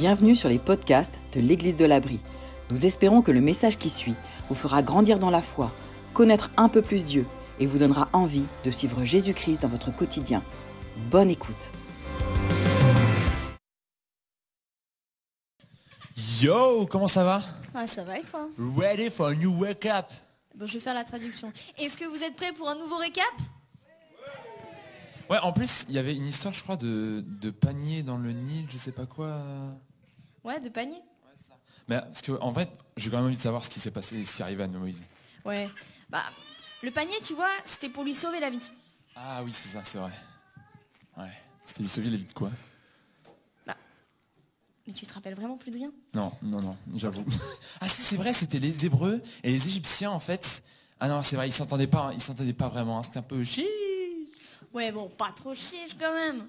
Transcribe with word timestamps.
Bienvenue 0.00 0.34
sur 0.34 0.48
les 0.48 0.58
podcasts 0.58 1.18
de 1.34 1.40
l'Église 1.40 1.76
de 1.76 1.84
l'Abri. 1.84 2.20
Nous 2.70 2.86
espérons 2.86 3.20
que 3.20 3.30
le 3.30 3.42
message 3.42 3.76
qui 3.76 3.90
suit 3.90 4.14
vous 4.48 4.54
fera 4.54 4.82
grandir 4.82 5.18
dans 5.18 5.28
la 5.28 5.42
foi, 5.42 5.70
connaître 6.14 6.50
un 6.56 6.70
peu 6.70 6.80
plus 6.80 7.04
Dieu 7.04 7.26
et 7.58 7.66
vous 7.66 7.76
donnera 7.76 8.08
envie 8.14 8.46
de 8.64 8.70
suivre 8.70 9.04
Jésus-Christ 9.04 9.60
dans 9.60 9.68
votre 9.68 9.94
quotidien. 9.94 10.42
Bonne 11.10 11.28
écoute. 11.28 11.70
Yo, 16.40 16.86
comment 16.86 17.06
ça 17.06 17.22
va? 17.22 17.42
Ah, 17.74 17.86
ça 17.86 18.02
va 18.02 18.18
et 18.18 18.22
toi? 18.22 18.48
Ready 18.78 19.10
for 19.10 19.26
a 19.26 19.34
new 19.34 19.52
wake 19.60 19.84
up 19.84 20.06
Bon, 20.54 20.64
je 20.64 20.72
vais 20.72 20.80
faire 20.80 20.94
la 20.94 21.04
traduction. 21.04 21.52
Est-ce 21.76 21.98
que 21.98 22.06
vous 22.06 22.22
êtes 22.22 22.36
prêts 22.36 22.54
pour 22.54 22.70
un 22.70 22.74
nouveau 22.74 22.96
récap? 22.96 23.26
Ouais, 25.28 25.38
en 25.42 25.52
plus, 25.52 25.84
il 25.90 25.94
y 25.94 25.98
avait 25.98 26.14
une 26.14 26.26
histoire, 26.26 26.54
je 26.54 26.62
crois, 26.62 26.76
de, 26.76 27.22
de 27.42 27.50
panier 27.50 28.02
dans 28.02 28.16
le 28.16 28.32
Nil, 28.32 28.64
je 28.70 28.78
sais 28.78 28.92
pas 28.92 29.04
quoi. 29.04 29.42
Ouais, 30.44 30.60
de 30.60 30.68
panier 30.68 31.02
Mais 31.88 32.00
parce 32.00 32.22
que, 32.22 32.32
en 32.40 32.52
fait, 32.52 32.68
j'ai 32.96 33.10
quand 33.10 33.16
même 33.18 33.26
envie 33.26 33.36
de 33.36 33.42
savoir 33.42 33.64
ce 33.64 33.70
qui 33.70 33.80
s'est 33.80 33.90
passé, 33.90 34.24
ce 34.24 34.36
qui 34.36 34.42
arrivait 34.42 34.64
à 34.64 34.68
Moïse. 34.68 35.04
Ouais. 35.44 35.68
Bah, 36.08 36.22
le 36.82 36.90
panier, 36.90 37.16
tu 37.22 37.34
vois, 37.34 37.50
c'était 37.64 37.88
pour 37.88 38.04
lui 38.04 38.14
sauver 38.14 38.40
la 38.40 38.50
vie. 38.50 38.62
Ah 39.16 39.42
oui, 39.44 39.52
c'est 39.52 39.68
ça, 39.68 39.82
c'est 39.84 39.98
vrai. 39.98 40.12
Ouais. 41.16 41.32
C'était 41.66 41.82
lui 41.82 41.88
sauver 41.90 42.10
la 42.10 42.16
vie 42.16 42.24
de 42.24 42.32
quoi? 42.32 42.50
Bah, 43.66 43.76
mais 44.86 44.92
tu 44.92 45.06
te 45.06 45.12
rappelles 45.12 45.34
vraiment 45.34 45.56
plus 45.58 45.70
de 45.70 45.76
rien? 45.76 45.92
Non, 46.14 46.32
non, 46.42 46.60
non, 46.60 46.76
j'avoue. 46.96 47.24
ah 47.80 47.88
si, 47.88 48.00
c'est 48.02 48.16
vrai, 48.16 48.32
c'était 48.32 48.58
les 48.58 48.86
Hébreux 48.86 49.22
et 49.42 49.52
les 49.52 49.66
Égyptiens, 49.68 50.10
en 50.10 50.20
fait. 50.20 50.62
Ah 50.98 51.08
non, 51.08 51.22
c'est 51.22 51.36
vrai, 51.36 51.48
ils 51.48 51.52
s'entendaient 51.52 51.86
pas, 51.86 52.06
hein, 52.08 52.12
ils 52.14 52.22
s'entendaient 52.22 52.52
pas 52.52 52.68
vraiment. 52.68 52.98
hein, 52.98 53.02
C'était 53.02 53.18
un 53.18 53.22
peu 53.22 53.42
chi. 53.44 53.66
Ouais, 54.72 54.92
bon, 54.92 55.08
pas 55.08 55.32
trop 55.34 55.54
chiche 55.54 55.96
quand 55.98 56.12
même. 56.12 56.46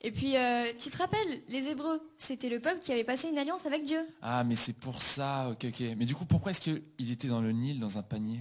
Et 0.00 0.10
puis, 0.10 0.36
euh, 0.36 0.72
tu 0.78 0.90
te 0.90 0.98
rappelles, 0.98 1.42
les 1.48 1.68
Hébreux, 1.68 2.00
c'était 2.18 2.48
le 2.48 2.60
peuple 2.60 2.80
qui 2.80 2.92
avait 2.92 3.04
passé 3.04 3.28
une 3.28 3.38
alliance 3.38 3.64
avec 3.64 3.84
Dieu. 3.84 4.06
Ah, 4.20 4.44
mais 4.44 4.56
c'est 4.56 4.74
pour 4.74 5.00
ça, 5.00 5.50
ok, 5.50 5.64
ok. 5.68 5.80
Mais 5.96 6.04
du 6.04 6.14
coup, 6.14 6.26
pourquoi 6.26 6.50
est-ce 6.50 6.60
qu'il 6.60 7.10
était 7.10 7.28
dans 7.28 7.40
le 7.40 7.52
Nil, 7.52 7.80
dans 7.80 7.96
un 7.98 8.02
panier? 8.02 8.40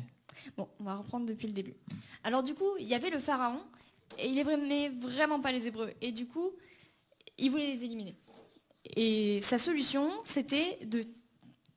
Bon, 0.57 0.67
on 0.79 0.83
va 0.83 0.95
reprendre 0.95 1.25
depuis 1.25 1.47
le 1.47 1.53
début. 1.53 1.73
Alors 2.23 2.43
du 2.43 2.53
coup, 2.53 2.75
il 2.79 2.87
y 2.87 2.93
avait 2.93 3.09
le 3.09 3.19
pharaon, 3.19 3.61
et 4.19 4.27
il 4.27 4.37
aimait 4.37 4.89
vraiment 4.89 5.39
pas 5.39 5.51
les 5.51 5.67
Hébreux. 5.67 5.93
Et 6.01 6.11
du 6.11 6.27
coup, 6.27 6.51
il 7.37 7.49
voulait 7.49 7.67
les 7.67 7.83
éliminer. 7.83 8.15
Et 8.97 9.41
sa 9.41 9.57
solution, 9.57 10.11
c'était 10.23 10.79
de 10.85 11.05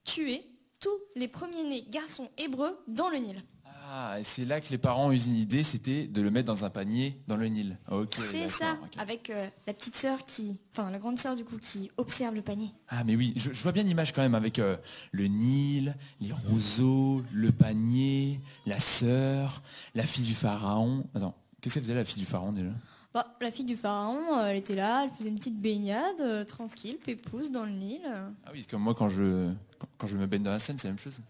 tuer 0.04 0.44
tous 0.80 0.98
les 1.14 1.28
premiers-nés 1.28 1.86
garçons 1.88 2.28
hébreux 2.36 2.76
dans 2.88 3.08
le 3.08 3.18
Nil. 3.18 3.42
Ah, 3.88 4.18
et 4.18 4.24
c'est 4.24 4.44
là 4.44 4.60
que 4.60 4.68
les 4.70 4.78
parents 4.78 5.08
ont 5.08 5.12
eu 5.12 5.24
une 5.24 5.36
idée, 5.36 5.62
c'était 5.62 6.08
de 6.08 6.20
le 6.20 6.30
mettre 6.30 6.46
dans 6.46 6.64
un 6.64 6.70
panier 6.70 7.16
dans 7.28 7.36
le 7.36 7.46
Nil. 7.46 7.78
Ok. 7.90 8.14
C'est 8.16 8.48
ça, 8.48 8.76
avec 8.98 9.30
euh, 9.30 9.48
la 9.66 9.74
petite 9.74 9.94
sœur 9.94 10.24
qui, 10.24 10.58
enfin 10.72 10.90
la 10.90 10.98
grande 10.98 11.18
sœur 11.20 11.36
du 11.36 11.44
coup, 11.44 11.56
qui 11.56 11.90
observe 11.96 12.34
le 12.34 12.42
panier. 12.42 12.72
Ah, 12.88 13.04
mais 13.04 13.14
oui, 13.14 13.32
je, 13.36 13.52
je 13.52 13.62
vois 13.62 13.70
bien 13.70 13.84
l'image 13.84 14.12
quand 14.12 14.22
même 14.22 14.34
avec 14.34 14.58
euh, 14.58 14.76
le 15.12 15.28
Nil, 15.28 15.94
les 16.20 16.32
roseaux, 16.32 17.22
le 17.32 17.52
panier, 17.52 18.40
la 18.66 18.80
sœur, 18.80 19.62
la 19.94 20.02
fille 20.02 20.24
du 20.24 20.34
pharaon. 20.34 21.04
Attends, 21.14 21.36
qu'est-ce 21.60 21.74
qu'elle 21.74 21.84
faisait 21.84 21.94
la 21.94 22.04
fille 22.04 22.22
du 22.22 22.28
pharaon 22.28 22.52
déjà? 22.52 22.70
Bah, 23.14 23.34
la 23.40 23.50
fille 23.52 23.64
du 23.64 23.76
pharaon, 23.76 24.36
euh, 24.38 24.46
elle 24.48 24.56
était 24.56 24.74
là, 24.74 25.04
elle 25.04 25.10
faisait 25.10 25.28
une 25.28 25.36
petite 25.36 25.60
baignade, 25.60 26.20
euh, 26.20 26.44
tranquille, 26.44 26.98
pépouze 27.02 27.52
dans 27.52 27.64
le 27.64 27.70
Nil. 27.70 28.00
Ah 28.44 28.50
oui, 28.52 28.62
c'est 28.62 28.70
comme 28.70 28.82
moi 28.82 28.94
quand 28.94 29.08
je, 29.08 29.48
quand, 29.78 29.88
quand 29.96 30.06
je 30.08 30.18
me 30.18 30.26
baigne 30.26 30.42
dans 30.42 30.50
la 30.50 30.58
Seine, 30.58 30.76
c'est 30.76 30.88
la 30.88 30.92
même 30.92 30.98
chose. 30.98 31.20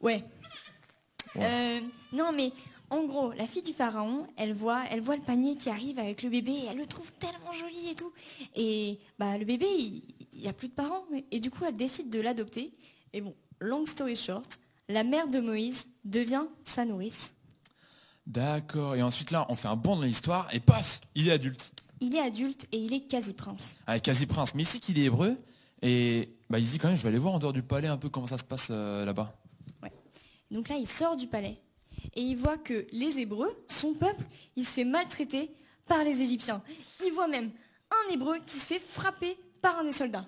Ouais. 0.00 0.24
Ouais. 1.34 1.44
Euh, 1.44 1.80
non, 2.12 2.32
mais 2.32 2.52
en 2.90 3.04
gros, 3.04 3.32
la 3.32 3.46
fille 3.46 3.62
du 3.62 3.72
pharaon, 3.72 4.26
elle 4.36 4.54
voit, 4.54 4.82
elle 4.90 5.00
voit 5.00 5.16
le 5.16 5.22
panier 5.22 5.56
qui 5.56 5.68
arrive 5.68 5.98
avec 5.98 6.22
le 6.22 6.30
bébé 6.30 6.52
et 6.52 6.66
elle 6.70 6.78
le 6.78 6.86
trouve 6.86 7.12
tellement 7.12 7.52
joli 7.52 7.90
et 7.90 7.94
tout. 7.94 8.12
Et 8.56 8.98
bah 9.18 9.36
le 9.36 9.44
bébé, 9.44 9.66
il 10.32 10.40
n'y 10.40 10.48
a 10.48 10.52
plus 10.52 10.68
de 10.68 10.74
parents. 10.74 11.04
Et 11.30 11.40
du 11.40 11.50
coup, 11.50 11.64
elle 11.66 11.76
décide 11.76 12.10
de 12.10 12.20
l'adopter. 12.20 12.72
Et 13.12 13.20
bon, 13.20 13.34
long 13.60 13.84
story 13.84 14.16
short, 14.16 14.58
la 14.88 15.04
mère 15.04 15.28
de 15.28 15.40
Moïse 15.40 15.88
devient 16.04 16.44
sa 16.64 16.84
nourrice. 16.84 17.34
D'accord, 18.26 18.94
et 18.94 19.02
ensuite 19.02 19.30
là, 19.30 19.46
on 19.48 19.54
fait 19.54 19.68
un 19.68 19.76
bond 19.76 19.96
dans 19.96 20.02
l'histoire 20.02 20.48
et 20.52 20.60
paf, 20.60 21.00
il 21.14 21.28
est 21.28 21.32
adulte. 21.32 21.72
Il 22.00 22.14
est 22.14 22.20
adulte 22.20 22.66
et 22.72 22.78
il 22.78 22.92
est 22.92 23.00
quasi 23.00 23.32
prince. 23.32 23.76
Ah, 23.86 23.98
quasi 24.00 24.26
prince, 24.26 24.54
mais 24.54 24.62
il 24.62 24.66
sait 24.66 24.78
qu'il 24.78 24.98
est 24.98 25.04
hébreu 25.04 25.36
et 25.80 26.34
bah, 26.50 26.58
il 26.58 26.66
se 26.66 26.72
dit 26.72 26.78
quand 26.78 26.88
même, 26.88 26.96
je 26.96 27.02
vais 27.02 27.08
aller 27.08 27.18
voir 27.18 27.34
en 27.34 27.38
dehors 27.38 27.54
du 27.54 27.62
palais 27.62 27.88
un 27.88 27.96
peu 27.96 28.10
comment 28.10 28.26
ça 28.26 28.36
se 28.36 28.44
passe 28.44 28.68
euh, 28.70 29.04
là-bas. 29.04 29.34
Donc 30.50 30.68
là, 30.68 30.76
il 30.76 30.88
sort 30.88 31.16
du 31.16 31.26
palais 31.26 31.60
et 32.14 32.22
il 32.22 32.36
voit 32.36 32.58
que 32.58 32.86
les 32.92 33.18
Hébreux, 33.18 33.50
son 33.68 33.94
peuple, 33.94 34.24
il 34.56 34.66
se 34.66 34.72
fait 34.72 34.84
maltraiter 34.84 35.50
par 35.86 36.04
les 36.04 36.20
Égyptiens. 36.20 36.62
Il 37.04 37.12
voit 37.12 37.28
même 37.28 37.50
un 37.90 38.12
Hébreu 38.12 38.38
qui 38.44 38.58
se 38.58 38.66
fait 38.66 38.78
frapper 38.78 39.38
par 39.60 39.78
un 39.78 39.84
des 39.84 39.92
soldats. 39.92 40.26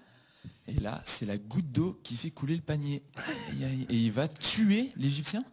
Et 0.67 0.75
là, 0.75 1.03
c'est 1.05 1.27
la 1.27 1.39
goutte 1.39 1.71
d'eau 1.73 1.99
qui 2.03 2.17
fait 2.17 2.31
couler 2.31 2.57
le 2.57 2.63
panier. 2.63 3.03
Et 3.89 3.97
il 3.97 4.13
va 4.13 4.29
tuer 4.29 4.91
l'Égyptien 4.97 5.45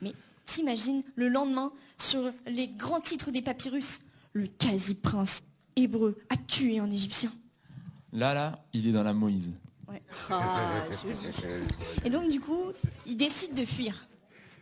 Mais 0.00 0.12
t'imagines 0.46 1.02
le 1.14 1.28
lendemain 1.28 1.72
sur 1.98 2.32
les 2.46 2.68
grands 2.68 3.00
titres 3.00 3.30
des 3.30 3.42
papyrus, 3.42 4.00
le 4.32 4.46
quasi-prince 4.46 5.42
hébreu 5.76 6.18
a 6.28 6.36
tué 6.36 6.78
un 6.78 6.90
Égyptien. 6.90 7.32
Là, 8.12 8.34
là, 8.34 8.64
il 8.72 8.86
est 8.86 8.92
dans 8.92 9.02
la 9.02 9.14
Moïse. 9.14 9.52
Et 12.04 12.10
donc 12.10 12.30
du 12.30 12.40
coup, 12.40 12.72
il 13.06 13.16
décide 13.16 13.54
de 13.54 13.64
fuir. 13.64 14.06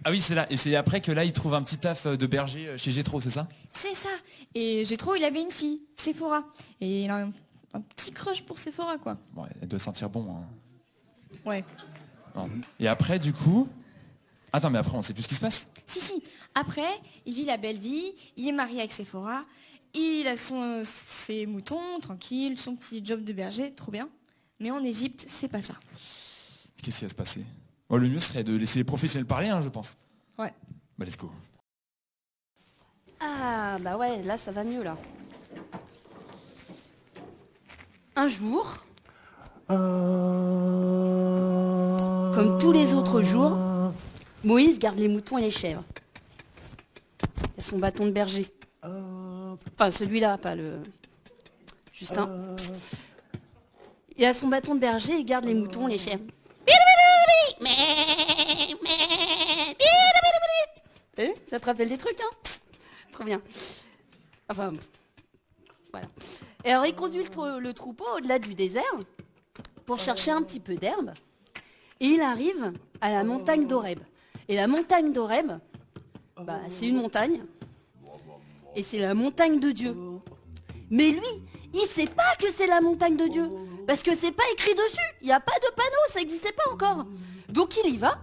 Ah 0.04 0.10
oui, 0.10 0.20
c'est 0.20 0.34
là. 0.34 0.46
Et 0.50 0.56
c'est 0.56 0.74
après 0.76 1.00
que 1.02 1.12
là, 1.12 1.24
il 1.24 1.32
trouve 1.32 1.52
un 1.54 1.62
petit 1.62 1.76
taf 1.76 2.06
de 2.06 2.26
berger 2.26 2.68
euh, 2.68 2.78
chez 2.78 2.90
Gétro, 2.90 3.20
c'est 3.20 3.28
ça? 3.30 3.46
C'est 3.70 3.94
ça. 3.94 4.08
Et 4.54 4.82
Gétro, 4.86 5.14
il 5.14 5.22
avait 5.24 5.42
une 5.42 5.50
fille, 5.50 5.82
Sephora. 5.94 6.44
Et 6.80 7.04
il 7.04 7.10
a 7.10 7.16
un, 7.18 7.32
un 7.74 7.80
petit 7.82 8.10
crush 8.10 8.42
pour 8.42 8.58
Sephora, 8.58 8.96
quoi. 8.96 9.18
Bon, 9.34 9.44
elle 9.60 9.68
doit 9.68 9.78
sentir 9.78 10.08
bon. 10.08 10.26
hein. 10.36 10.46
Ouais. 11.44 11.64
Et 12.78 12.88
après, 12.88 13.18
du 13.18 13.32
coup... 13.34 13.68
Attends, 14.52 14.70
mais 14.70 14.78
après, 14.78 14.96
on 14.96 15.02
sait 15.02 15.12
plus 15.12 15.22
ce 15.24 15.28
qui 15.28 15.34
se 15.34 15.40
passe 15.40 15.68
Si, 15.86 16.00
si. 16.00 16.22
Après, 16.54 16.90
il 17.26 17.34
vit 17.34 17.44
la 17.44 17.56
belle 17.58 17.78
vie, 17.78 18.12
il 18.36 18.48
est 18.48 18.52
marié 18.52 18.78
avec 18.80 18.92
Sephora, 18.92 19.44
il 19.94 20.26
a 20.26 20.36
son, 20.36 20.80
ses 20.82 21.46
moutons, 21.46 22.00
tranquille, 22.00 22.58
son 22.58 22.74
petit 22.74 23.04
job 23.04 23.22
de 23.22 23.32
berger, 23.32 23.72
trop 23.72 23.92
bien. 23.92 24.08
Mais 24.60 24.70
en 24.70 24.84
Égypte, 24.84 25.24
c'est 25.26 25.48
pas 25.48 25.62
ça. 25.62 25.74
Qu'est-ce 26.82 26.98
qui 26.98 27.04
va 27.04 27.08
se 27.08 27.14
passer? 27.14 27.44
Bon, 27.88 27.96
Le 27.96 28.08
mieux 28.08 28.20
serait 28.20 28.44
de 28.44 28.54
laisser 28.54 28.78
les 28.78 28.84
professionnels 28.84 29.26
parler, 29.26 29.48
hein, 29.48 29.60
je 29.62 29.68
pense. 29.70 29.96
Ouais. 30.38 30.52
Bah, 30.98 31.06
let's 31.06 31.16
go. 31.16 31.30
Ah 33.20 33.78
bah 33.80 33.96
ouais, 33.98 34.22
là 34.22 34.38
ça 34.38 34.50
va 34.50 34.64
mieux 34.64 34.82
là. 34.82 34.96
Un 38.16 38.28
jour, 38.28 38.78
comme 42.34 42.58
tous 42.60 42.72
les 42.72 42.94
autres 42.94 43.22
jours, 43.22 43.58
Moïse 44.42 44.78
garde 44.78 44.98
les 44.98 45.08
moutons 45.08 45.36
et 45.36 45.42
les 45.42 45.50
chèvres. 45.50 45.84
Il 47.56 47.60
a 47.60 47.62
son 47.62 47.78
bâton 47.78 48.06
de 48.06 48.10
berger. 48.10 48.46
Enfin 48.82 49.90
celui-là, 49.90 50.38
pas 50.38 50.54
le 50.54 50.78
Justin. 51.92 52.56
Il 54.20 54.26
a 54.26 54.34
son 54.34 54.48
bâton 54.48 54.74
de 54.74 54.80
berger 54.80 55.14
et 55.18 55.24
garde 55.24 55.46
les 55.46 55.54
moutons 55.54 55.88
et 55.88 55.96
les. 55.96 55.98
T'as 61.14 61.24
vu 61.24 61.32
Ça 61.46 61.58
te 61.58 61.64
rappelle 61.64 61.88
des 61.88 61.96
trucs, 61.96 62.20
hein 62.20 62.48
Trop 63.12 63.24
bien. 63.24 63.40
Enfin, 64.50 64.74
voilà. 65.90 66.06
Et 66.64 66.70
alors, 66.70 66.84
il 66.84 66.94
conduit 66.94 67.22
le, 67.22 67.30
trou- 67.30 67.58
le 67.58 67.72
troupeau 67.72 68.04
au-delà 68.18 68.38
du 68.38 68.54
désert 68.54 68.82
pour 69.86 69.98
chercher 69.98 70.32
un 70.32 70.42
petit 70.42 70.60
peu 70.60 70.74
d'herbe. 70.76 71.12
Et 72.00 72.06
il 72.06 72.20
arrive 72.20 72.74
à 73.00 73.10
la 73.10 73.24
montagne 73.24 73.66
d'Oreb. 73.66 74.00
Et 74.48 74.56
la 74.56 74.66
montagne 74.66 75.14
d'Oreb, 75.14 75.52
bah, 76.42 76.60
c'est 76.68 76.88
une 76.88 76.96
montagne. 76.96 77.42
Et 78.76 78.82
c'est 78.82 78.98
la 78.98 79.14
montagne 79.14 79.60
de 79.60 79.70
Dieu. 79.72 79.96
Mais 80.90 81.10
lui, 81.10 81.26
il 81.72 81.86
sait 81.88 82.06
pas 82.06 82.36
que 82.38 82.50
c'est 82.50 82.66
la 82.66 82.82
montagne 82.82 83.16
de 83.16 83.26
Dieu. 83.28 83.48
Parce 83.86 84.02
que 84.02 84.14
c'est 84.14 84.32
pas 84.32 84.44
écrit 84.52 84.74
dessus. 84.74 84.98
Il 85.20 85.26
n'y 85.26 85.32
a 85.32 85.40
pas 85.40 85.58
de 85.58 85.74
panneau, 85.74 85.90
ça 86.08 86.20
n'existait 86.20 86.52
pas 86.52 86.70
encore. 86.70 87.06
Donc 87.48 87.76
il 87.84 87.94
y 87.94 87.98
va. 87.98 88.18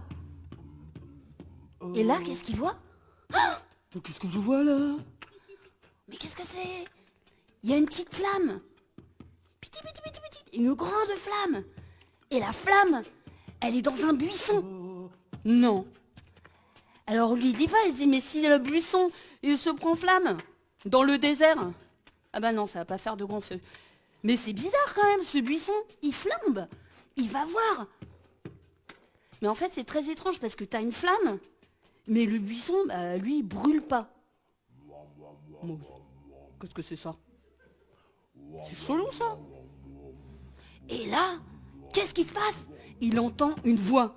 Et 1.94 2.04
là, 2.04 2.18
qu'est-ce 2.24 2.44
qu'il 2.44 2.56
voit? 2.56 2.76
Ah 3.34 3.60
Qu'est-ce 4.04 4.20
que 4.20 4.28
je 4.28 4.38
vois 4.38 4.62
là? 4.62 4.96
Mais 6.08 6.16
qu'est-ce 6.16 6.36
que 6.36 6.44
c'est? 6.44 6.84
Il 7.62 7.70
y 7.70 7.72
a 7.72 7.76
une 7.76 7.86
petite 7.86 8.14
flamme. 8.14 8.60
Petit, 9.60 9.80
petit, 9.82 10.02
petit, 10.02 10.20
petit. 10.20 10.58
Une 10.58 10.74
grande 10.74 11.08
flamme. 11.16 11.64
Et 12.30 12.38
la 12.38 12.52
flamme, 12.52 13.02
elle 13.60 13.76
est 13.76 13.82
dans 13.82 14.04
un 14.04 14.12
buisson. 14.12 15.10
Non. 15.44 15.86
Alors 17.06 17.34
lui, 17.34 17.50
il 17.50 17.60
y 17.60 17.66
va, 17.66 17.78
il 17.86 17.92
se 17.92 17.96
dit, 17.96 18.06
mais 18.06 18.20
si 18.20 18.46
le 18.46 18.58
buisson, 18.58 19.08
il 19.42 19.56
se 19.56 19.70
prend 19.70 19.94
flamme 19.94 20.36
dans 20.84 21.02
le 21.02 21.18
désert, 21.18 21.70
ah 22.32 22.40
bah 22.40 22.52
non, 22.52 22.66
ça 22.66 22.80
va 22.80 22.84
pas 22.84 22.98
faire 22.98 23.16
de 23.16 23.24
grand 23.24 23.40
feu. 23.40 23.58
Mais 24.22 24.36
c'est 24.36 24.52
bizarre 24.52 24.94
quand 24.94 25.06
même, 25.06 25.22
ce 25.22 25.38
buisson, 25.38 25.72
il 26.02 26.12
flambe. 26.12 26.66
Il 27.16 27.28
va 27.28 27.44
voir. 27.44 27.86
Mais 29.40 29.48
en 29.48 29.54
fait, 29.54 29.72
c'est 29.72 29.84
très 29.84 30.10
étrange 30.10 30.40
parce 30.40 30.56
que 30.56 30.64
tu 30.64 30.76
as 30.76 30.80
une 30.80 30.92
flamme, 30.92 31.38
mais 32.06 32.24
le 32.26 32.38
buisson, 32.38 32.76
bah, 32.86 33.16
lui, 33.16 33.38
il 33.38 33.42
brûle 33.42 33.82
pas. 33.82 34.10
Qu'est-ce 36.60 36.74
que 36.74 36.82
c'est 36.82 36.96
ça? 36.96 37.16
C'est 38.64 38.76
chelou 38.76 39.10
ça. 39.12 39.38
Et 40.88 41.06
là, 41.06 41.38
Qu'est-ce 41.92 42.14
qui 42.14 42.24
se 42.24 42.32
passe? 42.32 42.68
Il 43.00 43.18
entend 43.18 43.54
une 43.64 43.76
voix. 43.76 44.14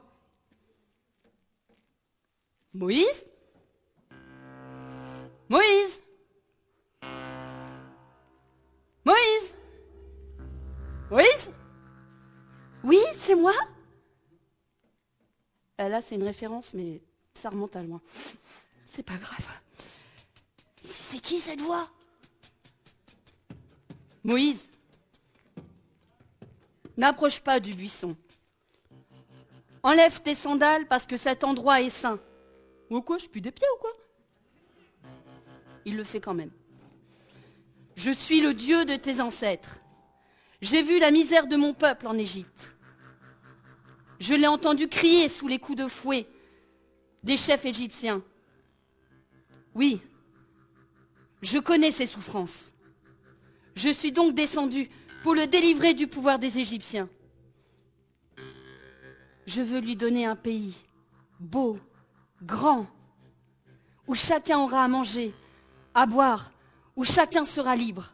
Moïse? 2.73 3.29
Moïse? 5.49 6.01
Moïse? 9.05 9.55
Moïse 11.11 11.51
Oui, 12.85 12.97
c'est 13.17 13.35
moi 13.35 13.53
euh, 15.81 15.89
Là, 15.89 16.01
c'est 16.01 16.15
une 16.15 16.23
référence, 16.23 16.73
mais 16.73 17.01
ça 17.33 17.49
remonte 17.49 17.75
à 17.75 17.83
loin. 17.83 18.01
C'est 18.85 19.03
pas 19.03 19.17
grave. 19.17 19.47
C'est 20.85 21.19
qui 21.19 21.39
cette 21.39 21.59
voix? 21.59 21.89
Moïse, 24.23 24.71
n'approche 26.95 27.41
pas 27.41 27.59
du 27.59 27.73
buisson. 27.73 28.15
Enlève 29.83 30.21
tes 30.21 30.35
sandales 30.35 30.87
parce 30.87 31.05
que 31.05 31.17
cet 31.17 31.43
endroit 31.43 31.81
est 31.81 31.89
saint. 31.89 32.19
Ou 32.89 33.01
quoi, 33.01 33.17
je 33.17 33.27
pue 33.27 33.41
des 33.41 33.51
pieds 33.51 33.67
ou 33.75 33.79
quoi? 33.81 33.91
Il 35.83 35.97
le 35.97 36.05
fait 36.05 36.21
quand 36.21 36.35
même. 36.35 36.51
Je 37.95 38.11
suis 38.11 38.39
le 38.39 38.53
Dieu 38.53 38.85
de 38.85 38.95
tes 38.95 39.19
ancêtres. 39.19 39.81
J'ai 40.61 40.83
vu 40.83 40.99
la 40.99 41.11
misère 41.11 41.47
de 41.47 41.55
mon 41.55 41.73
peuple 41.73 42.07
en 42.07 42.17
Égypte. 42.17 42.75
Je 44.19 44.35
l'ai 44.35 44.47
entendu 44.47 44.87
crier 44.87 45.27
sous 45.27 45.47
les 45.47 45.57
coups 45.57 45.79
de 45.79 45.87
fouet 45.87 46.27
des 47.23 47.37
chefs 47.37 47.65
égyptiens. 47.65 48.21
Oui, 49.73 50.01
je 51.41 51.57
connais 51.57 51.91
ses 51.91 52.05
souffrances. 52.05 52.71
Je 53.75 53.89
suis 53.89 54.11
donc 54.11 54.35
descendu 54.35 54.89
pour 55.23 55.33
le 55.33 55.47
délivrer 55.47 55.93
du 55.93 56.07
pouvoir 56.07 56.37
des 56.37 56.59
Égyptiens. 56.59 57.09
Je 59.47 59.61
veux 59.61 59.79
lui 59.79 59.95
donner 59.95 60.25
un 60.25 60.35
pays 60.35 60.75
beau, 61.39 61.79
grand, 62.43 62.87
où 64.07 64.13
chacun 64.13 64.59
aura 64.59 64.83
à 64.83 64.87
manger, 64.87 65.33
à 65.93 66.05
boire, 66.05 66.51
où 66.95 67.03
chacun 67.03 67.45
sera 67.45 67.75
libre. 67.75 68.13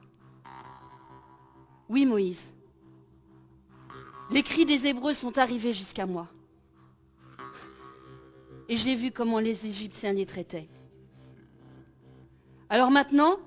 Oui, 1.89 2.05
Moïse, 2.05 2.45
les 4.29 4.43
cris 4.43 4.65
des 4.65 4.87
Hébreux 4.87 5.13
sont 5.13 5.37
arrivés 5.37 5.73
jusqu'à 5.73 6.05
moi. 6.05 6.27
Et 8.67 8.75
j'ai 8.75 8.95
vu 8.95 9.11
comment 9.11 9.39
les 9.39 9.65
Égyptiens 9.65 10.11
les 10.11 10.25
traitaient. 10.25 10.67
Alors 12.69 12.91
maintenant, 12.91 13.37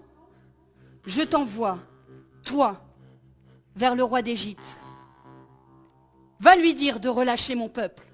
je 1.04 1.20
t'envoie, 1.20 1.78
toi, 2.42 2.82
vers 3.76 3.94
le 3.94 4.02
roi 4.02 4.22
d'Égypte. 4.22 4.78
Va 6.40 6.56
lui 6.56 6.72
dire 6.72 7.00
de 7.00 7.08
relâcher 7.10 7.54
mon 7.54 7.68
peuple. 7.68 8.06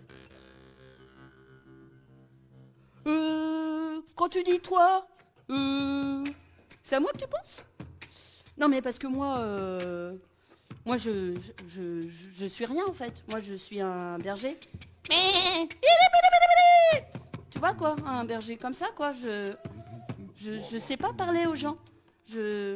Euh, 3.06 4.00
quand 4.17 4.29
tu 4.29 4.43
dis 4.43 4.58
toi, 4.58 5.06
euh, 5.50 6.25
c'est 6.82 6.96
à 6.96 7.00
moi 7.00 7.12
que 7.12 7.19
tu 7.19 7.29
penses? 7.29 7.64
Non 8.58 8.69
mais 8.69 8.81
parce 8.81 8.99
que 8.99 9.06
moi, 9.06 9.38
euh, 9.38 10.14
moi 10.85 10.97
je, 10.97 11.35
je, 11.69 12.47
suis 12.47 12.64
rien 12.64 12.85
en 12.87 12.93
fait. 12.93 13.23
Moi 13.29 13.41
je 13.41 13.55
suis 13.55 13.81
un 13.81 14.19
berger. 14.19 14.56
Tu 17.50 17.58
vois 17.58 17.75
quoi 17.75 17.97
Un 18.06 18.25
berger 18.25 18.56
comme 18.56 18.75
ça 18.75 18.88
quoi. 18.97 19.12
Je, 19.12 19.53
je, 20.37 20.79
sais 20.79 20.97
pas 20.97 21.12
parler 21.12 21.47
aux 21.47 21.55
gens. 21.55 21.76
Je, 22.29 22.75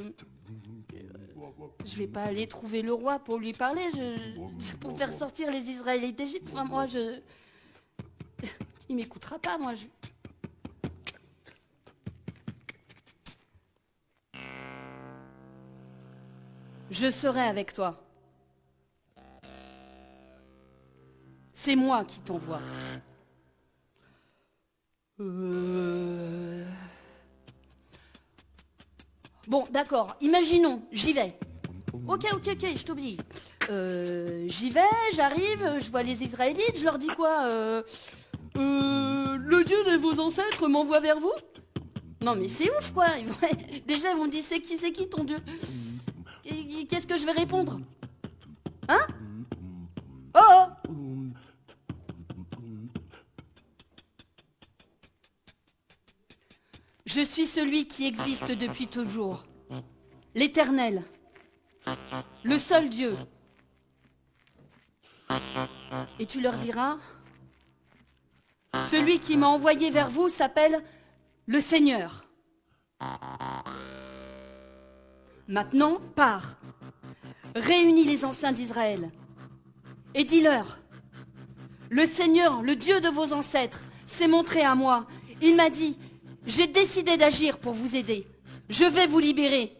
je 1.85 1.97
vais 1.97 2.06
pas 2.06 2.23
aller 2.23 2.47
trouver 2.47 2.82
le 2.82 2.93
roi 2.93 3.19
pour 3.19 3.38
lui 3.38 3.53
parler, 3.53 3.87
pour 4.81 4.97
faire 4.97 5.12
sortir 5.12 5.50
les 5.50 5.71
Israélites 5.71 6.17
d'Égypte. 6.17 6.49
Enfin, 6.53 6.65
moi, 6.65 6.87
je. 6.87 7.21
Il 8.88 8.97
m'écoutera 8.97 9.38
pas, 9.38 9.59
moi. 9.59 9.73
Je 16.91 17.11
serai 17.11 17.43
avec 17.43 17.73
toi. 17.73 17.97
C'est 21.53 21.77
moi 21.77 22.05
qui 22.05 22.21
t'envoie. 22.21 22.61
Euh... 25.21 26.65
Bon, 29.47 29.65
d'accord. 29.71 30.17
Imaginons, 30.21 30.83
j'y 30.91 31.13
vais. 31.13 31.39
Ok, 32.09 32.27
ok, 32.33 32.49
ok, 32.53 32.67
je 32.77 32.85
t'oublie. 32.85 33.19
Euh, 33.69 34.45
j'y 34.49 34.71
vais, 34.71 34.81
j'arrive, 35.13 35.79
je 35.79 35.91
vois 35.91 36.03
les 36.03 36.25
Israélites, 36.25 36.77
je 36.77 36.85
leur 36.85 36.99
dis 36.99 37.09
quoi 37.09 37.47
euh, 37.47 37.83
Le 38.55 39.63
Dieu 39.65 39.77
de 39.85 39.97
vos 39.97 40.19
ancêtres 40.19 40.67
m'envoie 40.67 41.01
vers 41.01 41.21
vous? 41.21 41.33
Non 42.23 42.35
mais 42.35 42.49
c'est 42.49 42.71
ouf 42.77 42.93
quoi 42.93 43.07
Déjà 43.87 44.11
ils 44.13 44.17
vont 44.17 44.27
dire 44.27 44.43
c'est 44.47 44.61
qui, 44.61 44.77
c'est 44.77 44.93
qui 44.93 45.09
ton 45.09 45.25
Dieu? 45.25 45.39
Qu'est-ce 46.87 47.06
que 47.06 47.19
je 47.19 47.27
vais 47.27 47.32
répondre 47.32 47.81
Hein 48.88 49.06
Oh, 50.35 50.38
oh 50.88 50.91
Je 57.06 57.21
suis 57.21 57.47
celui 57.47 57.88
qui 57.88 58.06
existe 58.06 58.53
depuis 58.53 58.87
toujours, 58.87 59.44
l'éternel, 60.35 61.03
le 62.44 62.59
seul 62.59 62.88
Dieu. 62.88 63.17
Et 66.21 66.27
tu 66.27 66.41
leur 66.41 66.56
diras, 66.56 66.99
celui 68.91 69.19
qui 69.19 69.37
m'a 69.37 69.49
envoyé 69.49 69.91
vers 69.91 70.09
vous 70.09 70.29
s'appelle 70.29 70.85
le 71.47 71.61
Seigneur. 71.61 72.25
Maintenant, 75.49 76.00
pars, 76.15 76.60
réunis 77.55 78.05
les 78.05 78.25
anciens 78.25 78.52
d'Israël 78.52 79.11
et 80.14 80.25
dis-leur, 80.25 80.79
le 81.88 82.06
Seigneur, 82.06 82.62
le 82.62 82.76
Dieu 82.76 83.00
de 83.00 83.08
vos 83.08 83.32
ancêtres, 83.32 83.82
s'est 84.06 84.29
montré 84.29 84.62
à 84.62 84.75
moi. 84.75 85.06
Il 85.41 85.56
m'a 85.56 85.70
dit, 85.70 85.97
j'ai 86.47 86.67
décidé 86.67 87.17
d'agir 87.17 87.58
pour 87.58 87.73
vous 87.73 87.97
aider. 87.97 88.26
Je 88.69 88.85
vais 88.85 89.06
vous 89.06 89.19
libérer. 89.19 89.76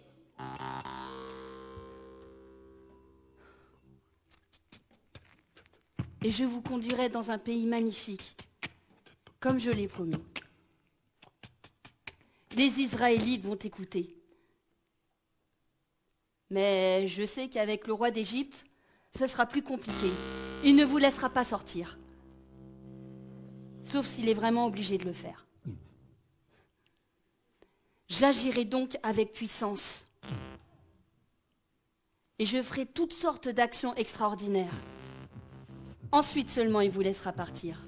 Et 6.23 6.31
je 6.31 6.45
vous 6.45 6.61
conduirai 6.61 7.09
dans 7.09 7.31
un 7.31 7.39
pays 7.39 7.67
magnifique, 7.67 8.37
comme 9.41 9.59
je 9.59 9.71
l'ai 9.71 9.89
promis. 9.89 10.23
Les 12.57 12.81
Israélites 12.81 13.45
vont 13.45 13.57
écouter. 13.57 14.20
Mais 16.51 17.07
je 17.07 17.25
sais 17.25 17.49
qu'avec 17.49 17.87
le 17.87 17.93
roi 17.93 18.11
d'Égypte, 18.11 18.65
ce 19.17 19.27
sera 19.27 19.47
plus 19.47 19.63
compliqué. 19.63 20.11
Il 20.65 20.75
ne 20.75 20.85
vous 20.85 20.99
laissera 20.99 21.31
pas 21.31 21.45
sortir. 21.45 21.99
Sauf 23.83 24.07
s'il 24.07 24.29
est 24.29 24.35
vraiment 24.35 24.67
obligé 24.67 24.99
de 24.99 25.05
le 25.05 25.13
faire. 25.13 25.47
J'agirai 28.09 28.65
donc 28.65 28.99
avec 29.05 29.33
puissance. 29.33 30.07
Et 32.41 32.45
je 32.45 32.61
ferai 32.61 32.87
toutes 32.87 33.13
sortes 33.13 33.49
d'actions 33.49 33.95
extraordinaires. 33.95 34.83
Ensuite 36.11 36.51
seulement 36.51 36.81
il 36.81 36.91
vous 36.91 37.03
laissera 37.03 37.33
partir. 37.33 37.85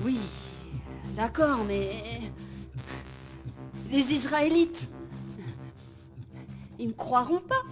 Oui, 0.00 0.18
d'accord, 1.18 1.64
mais 1.66 1.90
les 3.90 4.12
Israélites, 4.12 4.88
ils 6.78 6.88
ne 6.88 6.92
croiront 6.92 7.40
pas. 7.40 7.62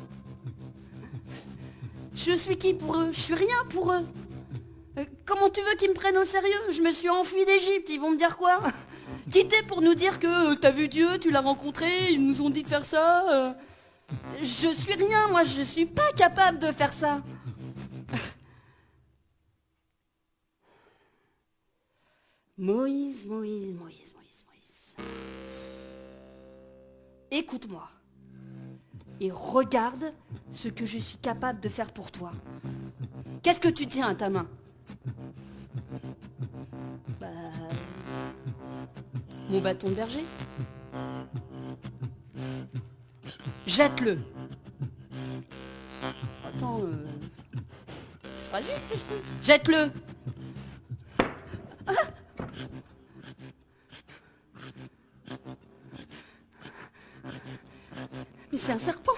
Je 2.13 2.33
suis 2.33 2.57
qui 2.57 2.75
pour 2.75 2.99
eux? 2.99 3.11
Je 3.13 3.21
suis 3.21 3.35
rien 3.35 3.61
pour 3.71 3.93
eux. 3.93 4.05
Euh, 4.99 5.05
comment 5.25 5.49
tu 5.49 5.61
veux 5.61 5.77
qu'ils 5.79 5.91
me 5.91 5.95
prennent 5.95 6.17
au 6.17 6.25
sérieux? 6.25 6.61
Je 6.73 6.83
me 6.83 6.91
suis 6.91 7.09
enfui 7.09 7.45
d'Égypte, 7.45 7.89
ils 7.89 8.01
vont 8.01 8.11
me 8.11 8.17
dire 8.17 8.37
quoi? 8.37 8.61
Quitter 9.31 9.63
pour 9.69 9.81
nous 9.81 9.95
dire 9.95 10.19
que 10.19 10.53
euh, 10.53 10.57
t'as 10.57 10.73
vu 10.73 10.89
Dieu, 10.89 11.19
tu 11.21 11.31
l'as 11.31 11.41
rencontré, 11.41 12.11
ils 12.11 12.27
nous 12.27 12.41
ont 12.41 12.51
dit 12.51 12.65
de 12.65 12.69
faire 12.69 12.85
ça. 12.85 13.33
Euh? 13.33 13.53
Je 14.43 14.71
suis 14.73 14.95
rien, 14.95 15.29
moi 15.29 15.45
je 15.45 15.63
suis 15.63 15.87
pas 15.87 16.11
capable 16.17 16.59
de 16.59 16.73
faire 16.73 16.93
ça. 16.93 17.23
Moïse, 22.59 23.27
Moïse, 23.27 23.75
Moïse, 23.75 24.15
Moïse, 24.15 24.47
Moïse. 24.49 24.97
Écoute-moi 27.31 27.87
et 29.21 29.31
regarde 29.31 30.15
ce 30.51 30.69
que 30.69 30.87
je 30.87 30.97
suis 30.97 31.19
capable 31.19 31.61
de 31.61 31.69
faire 31.69 31.93
pour 31.93 32.11
toi. 32.11 32.33
Qu'est-ce 33.43 33.61
que 33.61 33.69
tu 33.69 33.87
tiens 33.87 34.09
à 34.09 34.15
ta 34.15 34.31
main? 34.31 34.47
Bah, 37.21 37.27
mon 39.51 39.61
bâton 39.61 39.91
de 39.91 39.95
berger. 39.95 40.25
Jette-le. 43.67 44.19
Attends, 46.43 46.81
euh, 46.81 46.93
c'est 48.23 48.49
fragile 48.49 48.73
ces 48.89 48.97
cheveux. 48.97 49.23
Jette-le. 49.43 49.91
C'est 58.67 58.73
un 58.73 58.79
serpent. 58.81 59.13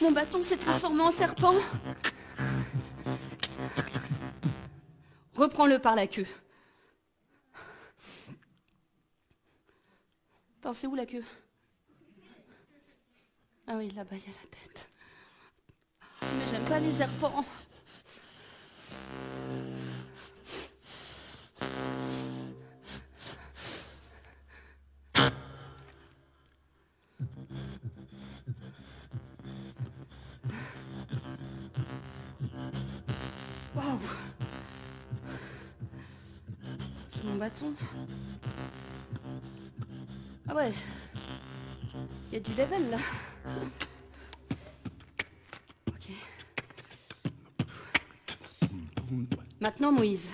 Mon 0.00 0.12
bâton 0.12 0.42
s'est 0.42 0.56
transformé 0.56 1.02
en 1.02 1.10
serpent. 1.10 1.54
Reprends-le 5.36 5.78
par 5.78 5.94
la 5.94 6.06
queue. 6.06 6.26
Attends, 10.58 10.72
c'est 10.72 10.86
où 10.86 10.94
la 10.94 11.04
queue? 11.04 11.24
Ah 13.66 13.74
oui, 13.76 13.90
là-bas, 13.90 14.16
il 14.16 14.22
y 14.22 14.24
a 14.24 14.28
la 14.28 14.48
tête. 14.48 14.90
Mais 16.22 16.46
j'aime 16.50 16.64
pas 16.64 16.80
les 16.80 16.92
serpents. 16.92 17.44
Ah 40.46 40.54
ouais. 40.54 40.72
Il 42.30 42.34
y 42.34 42.36
a 42.36 42.40
du 42.40 42.54
level 42.54 42.90
là. 42.90 42.98
Ok. 45.88 46.10
Maintenant 49.60 49.90
Moïse. 49.90 50.30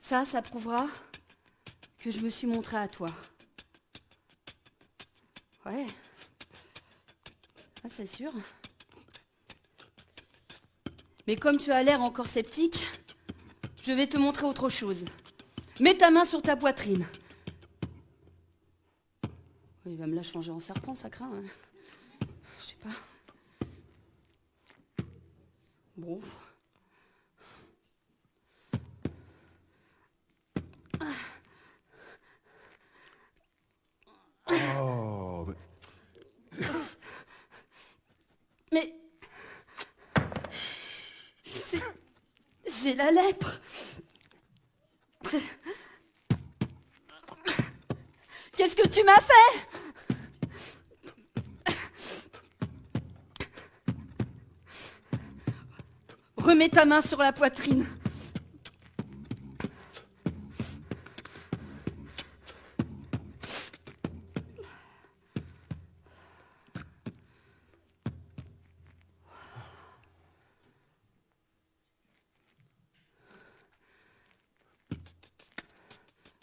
Ça, 0.00 0.24
ça 0.24 0.42
prouvera 0.42 0.86
que 1.98 2.10
je 2.10 2.20
me 2.20 2.28
suis 2.28 2.46
montré 2.46 2.76
à 2.76 2.86
toi. 2.86 3.10
Ouais. 5.64 5.86
Ah, 7.82 7.88
c'est 7.88 8.06
sûr. 8.06 8.32
Mais 11.26 11.36
comme 11.36 11.58
tu 11.58 11.72
as 11.72 11.82
l'air 11.82 12.02
encore 12.02 12.28
sceptique, 12.28 12.86
je 13.86 13.92
vais 13.92 14.08
te 14.08 14.16
montrer 14.16 14.46
autre 14.46 14.68
chose. 14.68 15.04
Mets 15.78 15.96
ta 15.96 16.10
main 16.10 16.24
sur 16.24 16.42
ta 16.42 16.56
poitrine. 16.56 17.06
Il 19.86 19.96
va 19.96 20.08
me 20.08 20.16
la 20.16 20.22
changer 20.24 20.50
en 20.50 20.58
serpent, 20.58 20.96
ça 20.96 21.08
craint. 21.08 21.30
hein. 21.32 21.42
Je 22.58 22.64
sais 22.64 22.76
pas. 22.82 22.88
Bon. 25.96 26.20
Oh, 34.48 35.46
mais- 38.72 38.94
J'ai 42.82 42.94
la 42.94 43.10
lèpre. 43.10 43.60
C'est- 45.28 45.40
Qu'est-ce 48.56 48.76
que 48.76 48.82
tu 48.96 49.04
m'as 49.04 49.20
fait 49.20 49.34
Remets 56.38 56.70
ta 56.70 56.86
main 56.86 57.02
sur 57.02 57.18
la 57.18 57.32
poitrine. 57.32 57.84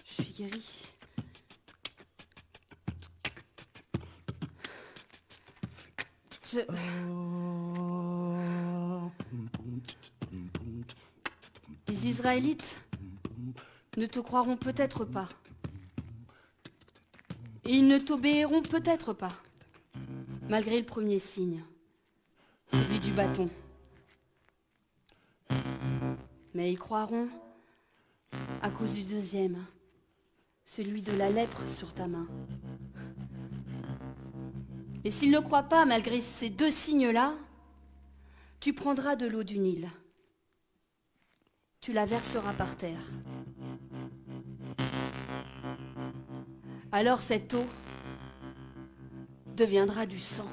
Je 0.05 0.21
suis 0.21 0.33
guérie. 0.33 0.93
Les 11.87 12.07
Israélites 12.07 12.81
ne 13.97 14.05
te 14.05 14.19
croiront 14.19 14.57
peut-être 14.57 15.05
pas. 15.05 15.29
Et 17.65 17.75
ils 17.75 17.87
ne 17.87 17.97
t'obéiront 17.97 18.61
peut-être 18.61 19.13
pas, 19.13 19.33
malgré 20.49 20.79
le 20.79 20.85
premier 20.85 21.19
signe, 21.19 21.63
celui 22.71 22.99
du 22.99 23.11
bâton. 23.11 23.49
Mais 26.53 26.71
ils 26.71 26.79
croiront 26.79 27.29
à 28.61 28.69
cause 28.69 28.93
du 28.93 29.03
deuxième, 29.03 29.57
celui 30.65 31.01
de 31.01 31.13
la 31.13 31.29
lèpre 31.29 31.67
sur 31.67 31.93
ta 31.93 32.07
main. 32.07 32.27
Et 35.05 35.11
s'ils 35.11 35.31
ne 35.31 35.39
croient 35.39 35.63
pas, 35.63 35.85
malgré 35.85 36.21
ces 36.21 36.49
deux 36.49 36.71
signes-là, 36.71 37.33
tu 38.59 38.73
prendras 38.73 39.15
de 39.15 39.27
l'eau 39.27 39.43
du 39.43 39.59
Nil. 39.59 39.89
Tu 41.81 41.91
la 41.91 42.05
verseras 42.05 42.53
par 42.53 42.77
terre. 42.77 43.01
Alors 46.93 47.19
cette 47.21 47.53
eau 47.53 47.65
deviendra 49.55 50.05
du 50.05 50.19
sang. 50.19 50.47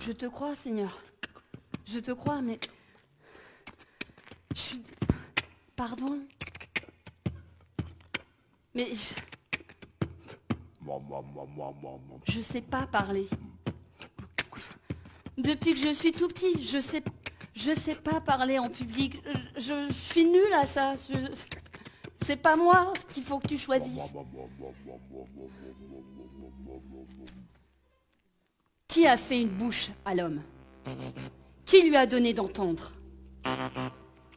Je 0.00 0.12
te 0.12 0.26
crois, 0.26 0.54
Seigneur. 0.54 0.98
Je 1.84 1.98
te 1.98 2.10
crois, 2.12 2.40
mais... 2.40 2.58
Je 4.54 4.60
suis... 4.60 4.82
Pardon 5.80 6.18
Mais 8.74 8.88
je... 8.92 9.14
Je 12.26 12.40
sais 12.42 12.60
pas 12.60 12.86
parler. 12.86 13.26
Depuis 15.38 15.72
que 15.72 15.80
je 15.80 15.94
suis 15.94 16.12
tout 16.12 16.28
petit, 16.28 16.62
je 16.62 16.80
sais... 16.80 17.02
Je 17.54 17.72
sais 17.74 17.94
pas 17.94 18.20
parler 18.20 18.58
en 18.58 18.68
public. 18.68 19.22
Je, 19.56 19.60
je- 19.62 19.88
je 19.88 19.94
suis 19.94 20.26
nulle 20.26 20.52
à 20.52 20.66
ça. 20.66 20.96
C'est 22.26 22.36
pas 22.36 22.56
moi 22.56 22.92
qu'il 23.08 23.22
faut 23.22 23.38
que 23.38 23.48
tu 23.48 23.56
choisisses. 23.56 24.12
Qui 28.86 29.06
a 29.06 29.16
fait 29.16 29.40
une 29.40 29.48
bouche 29.48 29.88
à 30.04 30.14
l'homme 30.14 30.42
Qui 31.64 31.80
lui 31.88 31.96
a 31.96 32.04
donné 32.04 32.34
d'entendre 32.34 32.92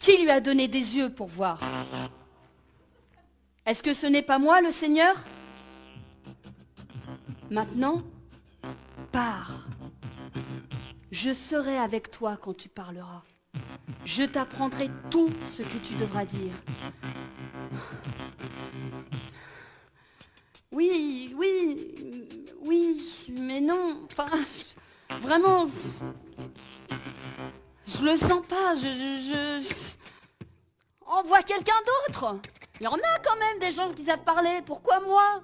Qui 0.03 0.17
lui 0.17 0.29
a 0.29 0.41
donné 0.41 0.67
des 0.67 0.97
yeux 0.97 1.09
pour 1.09 1.27
voir? 1.27 1.61
Est-ce 3.65 3.81
que 3.81 3.93
ce 3.93 4.05
n'est 4.05 4.21
pas 4.21 4.37
moi, 4.37 4.59
le 4.59 4.69
Seigneur? 4.69 5.15
Maintenant, 7.49 8.01
pars. 9.13 9.65
Je 11.09 11.31
serai 11.33 11.77
avec 11.77 12.11
toi 12.11 12.35
quand 12.35 12.53
tu 12.53 12.67
parleras. 12.67 13.21
Je 14.03 14.23
t'apprendrai 14.23 14.89
tout 15.09 15.29
ce 15.49 15.61
que 15.63 15.77
tu 15.77 15.93
devras 15.93 16.25
dire. 16.25 16.51
Oui, 20.73 21.33
oui, 21.37 21.77
oui, 22.65 23.01
mais 23.39 23.61
non. 23.61 24.01
Vraiment, 25.21 25.67
je 27.87 28.03
le 28.03 28.17
sens 28.17 28.45
pas. 28.49 28.75
Je- 28.75 29.92
Envoie 31.13 31.43
quelqu'un 31.43 31.79
d'autre. 31.85 32.39
Il 32.79 32.85
y 32.85 32.87
en 32.87 32.95
a 32.95 33.19
quand 33.23 33.37
même 33.37 33.59
des 33.59 33.71
gens 33.71 33.93
qui 33.93 34.03
savent 34.03 34.23
parler. 34.23 34.61
Pourquoi 34.65 34.99
moi? 35.01 35.43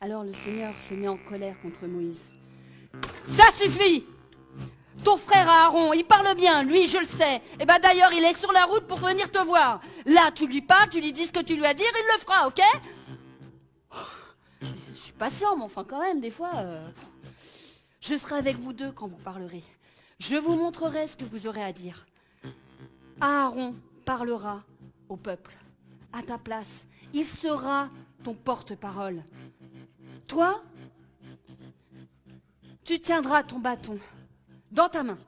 Alors 0.00 0.22
le 0.22 0.32
Seigneur 0.32 0.78
se 0.78 0.94
met 0.94 1.08
en 1.08 1.16
colère 1.16 1.60
contre 1.60 1.86
Moïse. 1.86 2.22
Ça 3.26 3.50
suffit 3.52 4.06
Ton 5.02 5.16
frère 5.16 5.48
Aaron, 5.48 5.92
il 5.92 6.04
parle 6.04 6.36
bien, 6.36 6.62
lui 6.62 6.86
je 6.86 6.98
le 6.98 7.06
sais. 7.06 7.42
Et 7.58 7.66
ben 7.66 7.80
d'ailleurs, 7.80 8.12
il 8.12 8.22
est 8.22 8.38
sur 8.38 8.52
la 8.52 8.64
route 8.64 8.86
pour 8.86 8.98
venir 8.98 9.28
te 9.28 9.38
voir. 9.44 9.80
Là, 10.06 10.30
tu 10.32 10.46
lui 10.46 10.62
parles, 10.62 10.88
tu 10.88 11.00
lui 11.00 11.12
dis 11.12 11.26
ce 11.26 11.32
que 11.32 11.40
tu 11.40 11.56
lui 11.56 11.66
as 11.66 11.70
à 11.70 11.74
dire, 11.74 11.90
il 11.92 12.12
le 12.12 12.20
fera, 12.20 12.46
ok? 12.46 12.60
Je 14.60 14.94
suis 14.94 15.12
patient, 15.12 15.56
mais 15.56 15.64
enfin 15.64 15.82
quand 15.84 15.98
même, 16.00 16.20
des 16.20 16.30
fois... 16.30 16.50
euh, 16.56 16.88
Je 18.00 18.16
serai 18.16 18.36
avec 18.36 18.56
vous 18.56 18.72
deux 18.72 18.92
quand 18.92 19.08
vous 19.08 19.16
parlerez. 19.16 19.64
Je 20.20 20.36
vous 20.36 20.54
montrerai 20.54 21.08
ce 21.08 21.16
que 21.16 21.24
vous 21.24 21.48
aurez 21.48 21.64
à 21.64 21.72
dire. 21.72 22.06
Aaron 23.20 23.74
parlera 24.04 24.64
au 25.08 25.16
peuple, 25.16 25.56
à 26.12 26.22
ta 26.22 26.38
place. 26.38 26.86
Il 27.12 27.24
sera 27.24 27.90
ton 28.22 28.34
porte-parole. 28.34 29.22
Toi, 30.26 30.62
tu 32.84 33.00
tiendras 33.00 33.42
ton 33.42 33.58
bâton 33.58 33.98
dans 34.72 34.88
ta 34.88 35.02
main. 35.02 35.18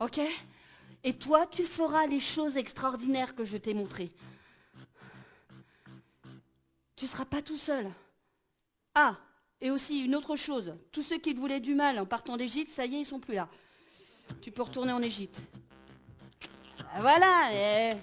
OK? 0.00 0.20
Et 1.04 1.14
toi, 1.14 1.46
tu 1.46 1.64
feras 1.64 2.06
les 2.06 2.20
choses 2.20 2.56
extraordinaires 2.56 3.34
que 3.34 3.44
je 3.44 3.56
t'ai 3.56 3.74
montrées. 3.74 4.10
Tu 6.96 7.04
ne 7.04 7.08
seras 7.08 7.24
pas 7.24 7.42
tout 7.42 7.56
seul. 7.56 7.90
Ah, 8.94 9.16
et 9.60 9.70
aussi 9.70 10.04
une 10.04 10.14
autre 10.14 10.36
chose. 10.36 10.74
Tous 10.92 11.02
ceux 11.02 11.18
qui 11.18 11.34
te 11.34 11.40
voulaient 11.40 11.60
du 11.60 11.74
mal 11.74 11.98
en 11.98 12.06
partant 12.06 12.36
d'Égypte, 12.36 12.70
ça 12.70 12.86
y 12.86 12.96
est, 12.96 13.00
ils 13.00 13.04
sont 13.04 13.20
plus 13.20 13.34
là. 13.34 13.48
Tu 14.40 14.50
peux 14.50 14.62
retourner 14.62 14.92
en 14.92 15.02
Égypte. 15.02 15.40
Voilà, 16.96 17.94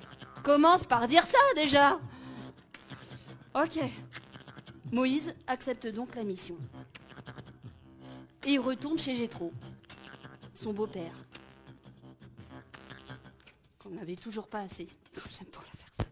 commence 0.44 0.86
par 0.86 1.08
dire 1.08 1.26
ça 1.26 1.38
déjà. 1.56 2.00
Ok. 3.54 3.80
Moïse 4.92 5.36
accepte 5.48 5.88
donc 5.88 6.16
la 6.16 6.24
mission. 6.24 6.58
Et 8.46 8.52
il 8.54 8.60
retourne 8.60 8.98
chez 8.98 9.16
Jétro, 9.16 9.52
son 10.54 10.72
beau-père. 10.72 11.14
Qu'on 13.80 13.90
n'avait 13.90 14.16
toujours 14.16 14.48
pas 14.48 14.60
assez. 14.60 14.88
J'aime 15.32 15.50
trop 15.50 15.64
la 15.64 15.72
faire 15.72 15.90
ça. 15.98 16.04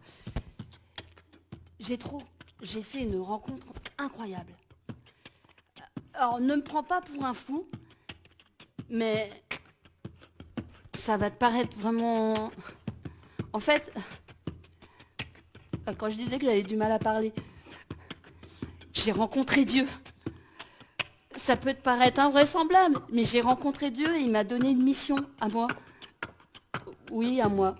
Jétro, 1.78 2.22
j'ai 2.60 2.82
fait 2.82 3.02
une 3.02 3.20
rencontre 3.20 3.66
incroyable. 3.98 4.52
Alors, 6.14 6.40
ne 6.40 6.56
me 6.56 6.62
prends 6.62 6.82
pas 6.82 7.00
pour 7.00 7.24
un 7.24 7.34
fou, 7.34 7.68
mais 8.88 9.30
ça 11.04 11.18
va 11.18 11.30
te 11.30 11.36
paraître 11.36 11.78
vraiment... 11.78 12.50
En 13.52 13.60
fait, 13.60 13.92
quand 15.98 16.08
je 16.08 16.16
disais 16.16 16.38
que 16.38 16.46
j'avais 16.46 16.62
du 16.62 16.76
mal 16.76 16.90
à 16.92 16.98
parler, 16.98 17.34
j'ai 18.94 19.12
rencontré 19.12 19.66
Dieu. 19.66 19.86
Ça 21.36 21.56
peut 21.56 21.74
te 21.74 21.82
paraître 21.82 22.20
invraisemblable, 22.20 23.00
mais 23.12 23.26
j'ai 23.26 23.42
rencontré 23.42 23.90
Dieu 23.90 24.16
et 24.16 24.20
il 24.20 24.30
m'a 24.30 24.44
donné 24.44 24.70
une 24.70 24.82
mission 24.82 25.16
à 25.42 25.50
moi. 25.50 25.68
Oui, 27.12 27.38
à 27.42 27.50
moi. 27.50 27.76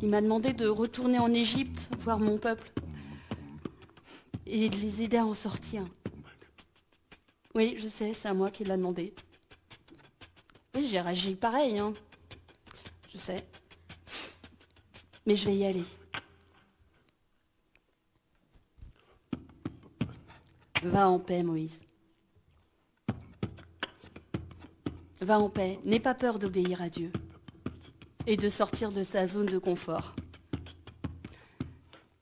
Il 0.00 0.08
m'a 0.08 0.22
demandé 0.22 0.54
de 0.54 0.66
retourner 0.66 1.18
en 1.18 1.34
Égypte, 1.34 1.90
voir 2.00 2.18
mon 2.18 2.38
peuple, 2.38 2.72
et 4.46 4.70
de 4.70 4.76
les 4.76 5.02
aider 5.02 5.18
à 5.18 5.26
en 5.26 5.34
sortir. 5.34 5.84
Oui, 7.54 7.74
je 7.76 7.88
sais, 7.88 8.14
c'est 8.14 8.28
à 8.28 8.32
moi 8.32 8.50
qui 8.50 8.64
l'a 8.64 8.78
demandé. 8.78 9.12
Oui, 10.74 10.86
j'ai 10.86 11.02
réagi 11.02 11.34
pareil, 11.34 11.78
hein. 11.78 11.92
Je 13.12 13.18
sais. 13.18 13.46
Mais 15.26 15.36
je 15.36 15.44
vais 15.44 15.56
y 15.56 15.66
aller. 15.66 15.84
Va 20.82 21.08
en 21.08 21.18
paix, 21.18 21.42
Moïse. 21.42 21.80
Va 25.20 25.38
en 25.38 25.50
paix. 25.50 25.78
N'aie 25.84 26.00
pas 26.00 26.14
peur 26.14 26.38
d'obéir 26.38 26.80
à 26.80 26.88
Dieu 26.88 27.12
et 28.26 28.38
de 28.38 28.48
sortir 28.48 28.90
de 28.90 29.02
sa 29.02 29.26
zone 29.26 29.46
de 29.46 29.58
confort. 29.58 30.14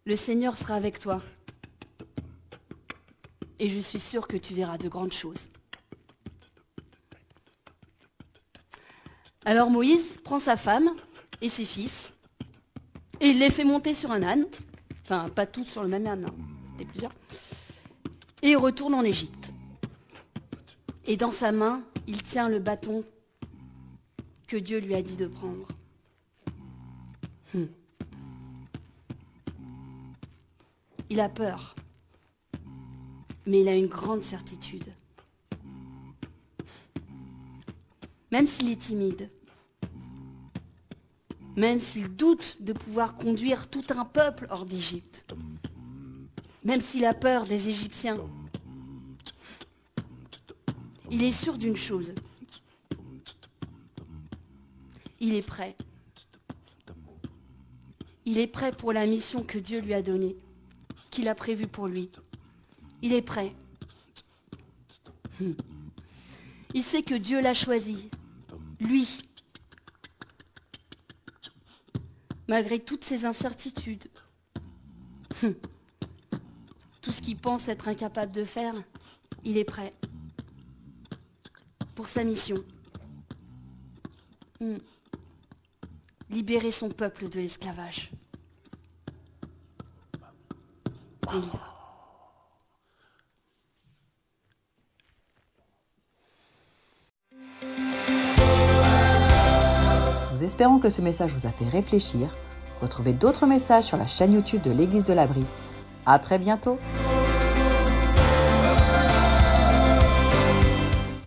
Le 0.04 0.16
Seigneur 0.16 0.59
sera 0.59 0.75
avec 0.75 0.99
toi. 0.99 1.23
Et 3.61 3.68
je 3.68 3.78
suis 3.78 4.00
sûre 4.00 4.26
que 4.26 4.37
tu 4.37 4.54
verras 4.54 4.76
de 4.76 4.88
grandes 4.88 5.12
choses. 5.12 5.49
Alors 9.44 9.70
Moïse 9.70 10.18
prend 10.22 10.38
sa 10.38 10.57
femme 10.57 10.90
et 11.40 11.48
ses 11.48 11.64
fils 11.64 12.12
et 13.20 13.29
il 13.29 13.38
les 13.38 13.50
fait 13.50 13.64
monter 13.64 13.94
sur 13.94 14.11
un 14.11 14.22
âne. 14.22 14.46
Enfin, 15.03 15.29
pas 15.29 15.46
tous 15.46 15.64
sur 15.64 15.83
le 15.83 15.88
même 15.88 16.07
âne, 16.07 16.26
hein. 16.26 16.35
c'était 16.70 16.85
plusieurs. 16.85 17.12
Et 18.42 18.50
il 18.50 18.57
retourne 18.57 18.94
en 18.94 19.03
Égypte. 19.03 19.53
Et 21.07 21.16
dans 21.16 21.33
sa 21.33 21.53
main, 21.53 21.83
il 22.07 22.22
tient 22.22 22.48
le 22.48 22.59
bâton 22.59 23.05
que 24.46 24.57
Dieu 24.57 24.79
lui 24.79 24.94
a 24.94 25.03
dit 25.03 25.16
de 25.16 25.26
prendre. 25.26 25.68
Hmm. 27.55 27.66
Il 31.09 31.20
a 31.20 31.29
peur, 31.29 31.74
mais 33.46 33.62
il 33.62 33.68
a 33.68 33.74
une 33.74 33.88
grande 33.88 34.22
certitude. 34.22 34.92
Même 38.33 38.47
s'il 38.47 38.71
est 38.71 38.81
timide, 38.81 39.31
même 41.57 41.81
s'il 41.81 42.09
doute 42.09 42.59
de 42.61 42.73
pouvoir 42.73 43.16
conduire 43.16 43.69
tout 43.69 43.83
un 43.90 44.05
peuple 44.05 44.47
hors 44.51 44.64
d'Égypte, 44.64 45.25
même 46.64 46.81
s'il 46.81 47.05
a 47.05 47.14
peur 47.14 47.45
des 47.45 47.71
Égyptiens, 47.71 48.19
il 51.11 51.25
est 51.25 51.33
sûr 51.33 51.59
d'une 51.59 51.77
chose. 51.77 52.14
Il 55.19 55.35
est 55.35 55.47
prêt. 55.47 55.77
Il 58.25 58.38
est 58.38 58.47
prêt 58.47 58.71
pour 58.71 58.93
la 58.93 59.07
mission 59.07 59.43
que 59.43 59.59
Dieu 59.59 59.81
lui 59.81 59.93
a 59.93 60.03
donnée, 60.03 60.37
qu'il 61.11 61.29
a 61.29 61.35
prévue 61.35 61.66
pour 61.66 61.88
lui. 61.88 62.11
Il 63.03 63.12
est 63.12 63.23
prêt. 63.23 63.53
Hmm. 65.40 65.53
Il 66.75 66.85
sait 66.85 67.03
que 67.03 67.14
Dieu 67.14 67.40
l'a 67.40 67.55
choisi, 67.55 68.09
lui, 68.81 69.23
malgré 72.49 72.79
toutes 72.79 73.05
ses 73.05 73.25
incertitudes, 73.25 74.09
hmm. 75.43 75.51
tout 77.01 77.12
ce 77.12 77.23
qu'il 77.23 77.37
pense 77.37 77.69
être 77.69 77.88
incapable 77.88 78.33
de 78.33 78.45
faire, 78.45 78.75
il 79.45 79.59
est 79.59 79.64
prêt 79.64 79.93
pour 81.95 82.09
sa 82.09 82.25
mission. 82.25 82.64
Hmm. 84.61 84.79
Libérer 86.31 86.71
son 86.71 86.90
peuple 86.90 87.29
de 87.29 87.40
l'esclavage. 87.40 88.12
Espérons 100.50 100.80
que 100.80 100.90
ce 100.90 101.00
message 101.00 101.30
vous 101.30 101.46
a 101.46 101.52
fait 101.52 101.68
réfléchir. 101.68 102.26
Retrouvez 102.82 103.12
d'autres 103.12 103.46
messages 103.46 103.84
sur 103.84 103.96
la 103.96 104.08
chaîne 104.08 104.32
YouTube 104.32 104.62
de 104.62 104.72
l'Église 104.72 105.06
de 105.06 105.12
l'Abri. 105.12 105.46
À 106.06 106.18
très 106.18 106.40
bientôt! 106.40 106.76